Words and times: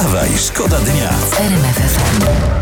Wstawaj, 0.00 0.28
szkoda 0.38 0.78
dnia. 0.78 1.10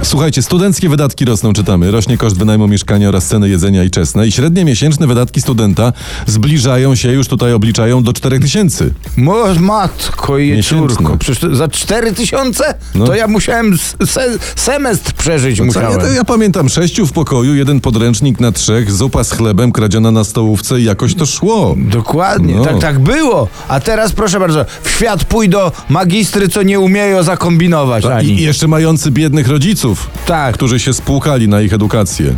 Słuchajcie, 0.02 0.42
studenckie 0.42 0.88
wydatki 0.88 1.24
rosną, 1.24 1.53
czytamy. 1.53 1.90
Rośnie 1.90 2.18
koszt 2.18 2.38
wynajmu 2.38 2.68
mieszkania 2.68 3.08
oraz 3.08 3.26
ceny 3.26 3.48
jedzenia 3.48 3.84
i 3.84 3.90
czesne. 3.90 4.26
I 4.26 4.32
średnie 4.32 4.64
miesięczne 4.64 5.06
wydatki 5.06 5.40
studenta 5.40 5.93
zbliżają 6.27 6.95
się, 6.95 7.12
już 7.12 7.29
tutaj 7.29 7.53
obliczają, 7.53 8.03
do 8.03 8.12
4000. 8.12 8.90
Mo, 9.16 9.45
matko 9.61 10.38
i 10.38 10.51
Miesięczne. 10.53 10.88
córko, 10.96 11.16
przecież 11.16 11.38
to 11.38 11.56
za 11.56 11.69
4 11.69 12.12
tysiące? 12.12 12.74
No. 12.94 13.06
To 13.06 13.14
ja 13.14 13.26
musiałem 13.28 13.78
se, 14.06 14.38
semestr 14.56 15.12
przeżyć 15.12 15.56
Co, 15.56 15.62
ja, 15.62 15.66
musiałem. 15.66 16.00
to 16.00 16.06
ja 16.06 16.24
pamiętam, 16.24 16.68
sześciu 16.68 17.06
w 17.06 17.12
pokoju, 17.12 17.55
jeden 17.55 17.80
podręcznik 17.80 18.41
na 18.41 18.52
trzech, 18.52 18.92
zupa 18.92 19.24
z 19.24 19.32
chlebem 19.32 19.73
kradziona 19.73 20.10
na 20.10 20.24
stołówce 20.24 20.80
i 20.80 20.84
jakoś 20.84 21.14
to 21.14 21.27
szło. 21.27 21.74
Dokładnie, 21.78 22.55
No. 22.55 22.64
tak, 22.64 22.78
tak 22.78 22.98
było. 22.98 23.48
A 23.68 23.80
teraz 23.80 24.12
proszę 24.12 24.41
bardzo, 24.41 24.64
w 24.82 24.91
świat 24.91 25.24
pójdą 25.24 25.59
magistry, 25.88 26.48
co 26.48 26.62
nie 26.62 26.80
umieją 26.80 27.23
zakombinować 27.28 28.05
I, 28.05 28.09
ani. 28.09 28.28
I 28.28 28.42
jeszcze 28.42 28.68
mający 28.68 29.10
biednych 29.10 29.48
rodziców, 29.48 30.10
Tak. 30.27 30.55
którzy 30.55 30.80
się 30.80 30.92
spłukali 30.92 31.48
na 31.48 31.60
ich 31.60 31.73
edukację. 31.73 32.34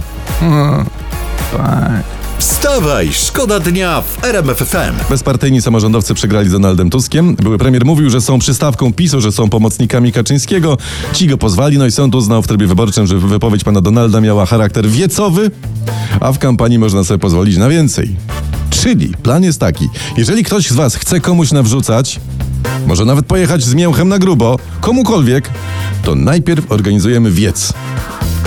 Wstawaj, 2.38 3.12
szkoda 3.12 3.60
dnia 3.60 4.02
w 4.02 4.24
RMF 4.24 4.58
FM. 4.58 5.10
Bezpartyjni 5.10 5.62
samorządowcy 5.62 6.14
przegrali 6.14 6.48
z 6.48 6.52
Donaldem 6.52 6.90
Tuskiem. 6.90 7.34
Były 7.36 7.58
premier 7.58 7.84
mówił, 7.84 8.10
że 8.10 8.20
są 8.20 8.38
przystawką 8.38 8.92
PiSu, 8.92 9.20
że 9.20 9.32
są 9.32 9.48
pomocnikami 9.48 10.12
Kaczyńskiego. 10.12 10.78
Ci 11.12 11.26
go 11.26 11.38
pozwali, 11.38 11.78
no 11.78 11.86
i 11.86 11.90
sąd 11.90 12.14
uznał 12.14 12.42
w 12.42 12.46
trybie 12.46 12.66
wyborczym, 12.66 13.06
że 13.06 13.18
wypowiedź 13.18 13.64
pana 13.64 13.80
Donalda 13.80 14.20
miała 14.20 14.46
charakter 14.46 14.88
wiecowy, 14.88 15.50
a 16.20 16.32
w 16.32 16.38
kampanii 16.38 16.78
można 16.78 17.04
sobie 17.04 17.18
pozwolić 17.18 17.56
na 17.56 17.68
więcej. 17.68 18.16
Czyli 18.70 19.08
plan 19.22 19.42
jest 19.44 19.60
taki, 19.60 19.88
jeżeli 20.16 20.44
ktoś 20.44 20.70
z 20.70 20.72
was 20.72 20.94
chce 20.94 21.20
komuś 21.20 21.52
nawrzucać, 21.52 22.20
może 22.86 23.04
nawet 23.04 23.26
pojechać 23.26 23.62
z 23.62 23.74
mięchem 23.74 24.08
na 24.08 24.18
grubo, 24.18 24.58
komukolwiek, 24.80 25.50
to 26.02 26.14
najpierw 26.14 26.72
organizujemy 26.72 27.30
wiec. 27.30 27.72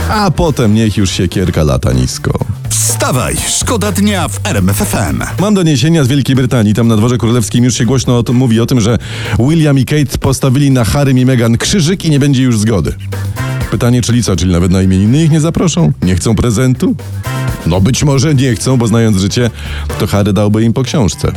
A 0.09 0.31
potem 0.31 0.73
niech 0.73 0.97
już 0.97 1.11
się 1.11 1.27
kierka 1.27 1.63
lata 1.63 1.93
nisko. 1.93 2.39
Wstawaj, 2.69 3.35
szkoda 3.47 3.91
dnia 3.91 4.27
w 4.27 4.39
RMF 4.43 4.77
FM. 4.77 5.23
Mam 5.39 5.53
doniesienia 5.53 6.03
z 6.03 6.07
Wielkiej 6.07 6.35
Brytanii. 6.35 6.73
Tam 6.73 6.87
na 6.87 6.97
dworze 6.97 7.17
królewskim 7.17 7.63
już 7.63 7.77
się 7.77 7.85
głośno 7.85 8.17
o 8.17 8.23
tym 8.23 8.35
mówi 8.35 8.59
o 8.59 8.65
tym, 8.65 8.81
że 8.81 8.97
William 9.39 9.79
i 9.79 9.85
Kate 9.85 10.17
postawili 10.17 10.71
na 10.71 10.85
Harrym 10.85 11.17
i 11.17 11.25
Meghan 11.25 11.57
krzyżyk 11.57 12.05
i 12.05 12.09
nie 12.09 12.19
będzie 12.19 12.43
już 12.43 12.59
zgody. 12.59 12.93
Pytanie, 13.71 14.01
czyli 14.01 14.23
co? 14.23 14.35
Czyli 14.35 14.51
nawet 14.51 14.71
na 14.71 14.81
imieniny 14.81 15.23
ich 15.23 15.31
nie 15.31 15.41
zaproszą? 15.41 15.91
Nie 16.01 16.15
chcą 16.15 16.35
prezentu? 16.35 16.95
No 17.65 17.81
być 17.81 18.03
może 18.03 18.35
nie 18.35 18.55
chcą, 18.55 18.77
bo 18.77 18.87
znając 18.87 19.17
życie, 19.17 19.49
to 19.99 20.07
Harry 20.07 20.33
dałby 20.33 20.63
im 20.63 20.73
po 20.73 20.83
książce. 20.83 21.31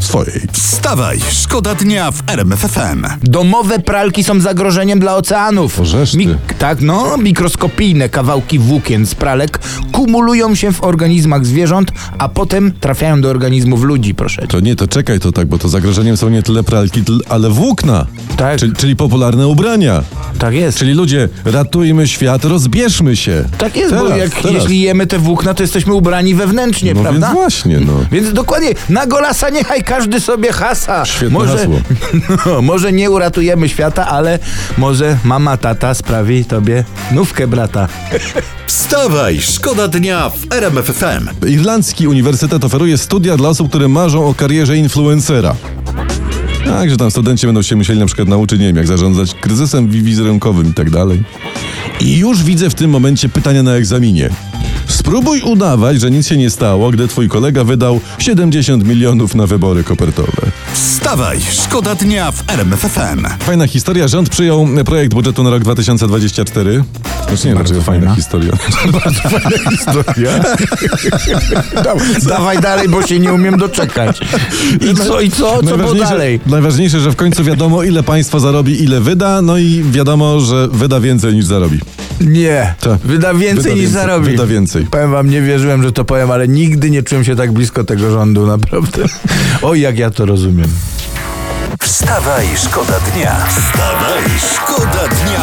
Swojej. 0.00 0.42
Wstawaj, 0.52 1.18
szkoda 1.30 1.74
dnia 1.74 2.10
w 2.10 2.22
RMF 2.26 2.60
FM. 2.60 3.06
Domowe 3.22 3.78
pralki 3.78 4.24
są 4.24 4.40
zagrożeniem 4.40 5.00
dla 5.00 5.16
oceanów. 5.16 5.80
Ożesz 5.80 6.12
ty. 6.12 6.38
tak, 6.58 6.80
no, 6.80 7.16
mikroskopijne 7.18 8.08
kawałki 8.08 8.58
włókien 8.58 9.06
z 9.06 9.14
pralek 9.14 9.58
kumulują 9.92 10.54
się 10.54 10.72
w 10.72 10.84
organizmach 10.84 11.46
zwierząt, 11.46 11.92
a 12.18 12.28
potem 12.28 12.72
trafiają 12.80 13.20
do 13.20 13.30
organizmów 13.30 13.82
ludzi, 13.82 14.14
proszę. 14.14 14.46
To 14.46 14.60
nie, 14.60 14.76
to 14.76 14.88
czekaj 14.88 15.20
to 15.20 15.32
tak, 15.32 15.46
bo 15.46 15.58
to 15.58 15.68
zagrożeniem 15.68 16.16
są 16.16 16.28
nie 16.28 16.42
tyle 16.42 16.62
pralki, 16.62 17.02
ale 17.28 17.50
włókna. 17.50 18.06
Tak. 18.36 18.58
Czyli, 18.58 18.72
czyli 18.72 18.96
popularne 18.96 19.48
ubrania. 19.48 20.02
Tak 20.38 20.54
jest. 20.54 20.78
Czyli 20.78 20.92
ludzie, 20.94 21.28
ratujmy 21.44 22.08
świat, 22.08 22.44
rozbierzmy 22.44 23.16
się. 23.16 23.44
Tak 23.58 23.76
jest, 23.76 23.94
bo 23.94 24.02
Teraz, 24.02 24.18
jak, 24.18 24.34
teraz. 24.34 24.52
jeśli 24.52 24.80
jemy 24.80 25.06
te 25.06 25.18
włókna, 25.18 25.54
to 25.54 25.62
jesteśmy 25.62 25.94
ubrani 25.94 26.34
wewnętrznie, 26.34 26.94
No 26.94 27.00
prawda? 27.02 27.20
więc 27.26 27.38
właśnie, 27.38 27.80
no. 27.80 27.92
Więc 28.12 28.32
dokładnie, 28.32 28.68
na 28.88 29.06
golasa 29.06 29.50
niechaj 29.50 29.82
każdy 29.84 30.20
sobie 30.20 30.52
hasa. 30.52 31.04
Świetne 31.04 31.30
może, 31.30 31.58
hasło. 31.58 31.80
No, 32.46 32.62
może 32.62 32.92
nie 32.92 33.10
uratujemy 33.10 33.68
świata, 33.68 34.06
ale 34.06 34.38
może 34.78 35.18
mama, 35.24 35.56
tata 35.56 35.94
sprawi 35.94 36.44
tobie 36.44 36.84
nówkę, 37.12 37.46
brata. 37.46 37.88
Wstawaj, 38.66 39.40
szkoda 39.40 39.88
dnia 39.88 40.30
w 40.30 40.52
RMF 40.52 40.86
FM. 40.86 41.46
Irlandzki 41.48 42.08
uniwersytet 42.08 42.64
oferuje 42.64 42.98
studia 42.98 43.36
dla 43.36 43.48
osób, 43.48 43.68
które 43.68 43.88
marzą 43.88 44.26
o 44.28 44.34
karierze 44.34 44.76
influencera. 44.76 45.54
Tak, 46.66 46.90
że 46.90 46.96
tam 46.96 47.10
studenci 47.10 47.46
będą 47.46 47.62
się 47.62 47.76
musieli 47.76 47.98
na 47.98 48.06
przykład 48.06 48.28
nauczyć, 48.28 48.60
nie 48.60 48.66
wiem, 48.66 48.76
jak 48.76 48.86
zarządzać 48.86 49.34
kryzysem 49.34 49.88
wi- 49.88 50.02
wizerunkowym 50.02 50.70
i 50.70 50.74
tak 50.74 50.90
dalej. 50.90 51.22
I 52.00 52.16
już 52.18 52.42
widzę 52.44 52.70
w 52.70 52.74
tym 52.74 52.90
momencie 52.90 53.28
pytania 53.28 53.62
na 53.62 53.72
egzaminie. 53.74 54.30
Spróbuj 55.06 55.40
udawać, 55.40 56.00
że 56.00 56.10
nic 56.10 56.26
się 56.28 56.36
nie 56.36 56.50
stało, 56.50 56.90
gdy 56.90 57.08
twój 57.08 57.28
kolega 57.28 57.64
wydał 57.64 58.00
70 58.18 58.84
milionów 58.84 59.34
na 59.34 59.46
wybory 59.46 59.84
kopertowe. 59.84 60.32
Wstawaj, 60.72 61.38
szkoda 61.52 61.94
dnia 61.94 62.32
w 62.32 62.50
RMF 62.50 62.80
FM. 62.80 63.26
Fajna 63.38 63.66
historia. 63.66 64.08
Rząd 64.08 64.28
przyjął 64.28 64.68
projekt 64.84 65.14
budżetu 65.14 65.42
na 65.42 65.50
rok 65.50 65.62
2024. 65.62 66.84
Znaczy 67.28 67.48
nie, 67.48 67.54
dlaczego 67.54 67.82
fajna 67.82 68.06
fajna. 68.06 68.16
historia. 68.16 68.52
Dawaj 72.28 72.58
dalej, 72.58 72.88
bo 72.88 73.06
się 73.06 73.18
nie 73.18 73.32
umiem 73.32 73.58
doczekać. 73.58 74.20
I 74.90 74.94
co, 74.94 75.20
i 75.20 75.30
co? 75.30 75.56
Co 75.56 75.62
było 75.62 75.76
Najważniejsze- 75.76 76.08
dalej? 76.08 76.40
Najważniejsze, 76.46 77.00
że 77.00 77.10
w 77.10 77.16
końcu 77.16 77.44
wiadomo, 77.44 77.82
ile 77.82 78.02
państwo 78.02 78.40
zarobi, 78.40 78.82
ile 78.82 79.00
wyda, 79.00 79.42
no 79.42 79.58
i 79.58 79.84
wiadomo, 79.90 80.40
że 80.40 80.68
wyda 80.68 81.00
więcej 81.00 81.34
niż 81.34 81.44
zarobi. 81.44 81.78
Nie. 82.20 82.74
Tak. 82.80 82.98
Wyda 82.98 83.34
więcej 83.34 83.56
Wyda 83.62 83.74
niż 83.74 83.80
więcej, 83.84 84.00
zarobi. 84.00 84.30
wyda 84.30 84.46
więcej. 84.46 84.86
Powiem 84.90 85.10
wam, 85.10 85.30
nie 85.30 85.42
wierzyłem, 85.42 85.82
że 85.82 85.92
to 85.92 86.04
powiem, 86.04 86.30
ale 86.30 86.48
nigdy 86.48 86.90
nie 86.90 87.02
czułem 87.02 87.24
się 87.24 87.36
tak 87.36 87.52
blisko 87.52 87.84
tego 87.84 88.10
rządu, 88.10 88.46
naprawdę. 88.46 89.02
Oj, 89.62 89.80
jak 89.80 89.98
ja 89.98 90.10
to 90.10 90.26
rozumiem. 90.26 90.68
Wstawaj, 91.80 92.46
szkoda 92.56 93.00
dnia. 93.14 93.36
Wstawaj, 93.48 94.22
szkoda 94.54 95.08
dnia 95.08 95.40